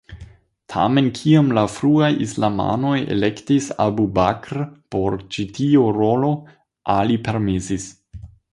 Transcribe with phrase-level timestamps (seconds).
[0.75, 4.63] Tamen kiam la fruaj islamanoj elektis Abu Bakr
[4.97, 6.35] por ĉi tio rolo,
[6.99, 7.91] Ali permesis.